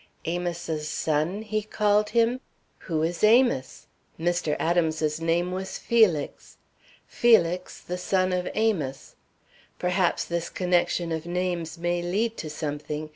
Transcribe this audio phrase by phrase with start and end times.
[0.25, 2.41] 'Amos's son,' he called him?
[2.89, 3.85] Who is Amos?
[4.19, 4.55] Mr.
[4.57, 6.57] Adams's name was Felix.
[7.05, 9.15] Felix, the son of Amos.
[9.77, 13.09] Perhaps this connection of names may lead to something.